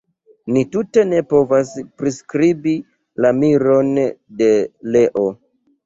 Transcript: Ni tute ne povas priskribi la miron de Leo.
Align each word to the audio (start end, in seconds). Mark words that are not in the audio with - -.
Ni 0.53 0.61
tute 0.75 1.03
ne 1.09 1.19
povas 1.33 1.75
priskribi 2.01 2.75
la 3.23 3.35
miron 3.45 3.97
de 4.43 4.53
Leo. 4.99 5.33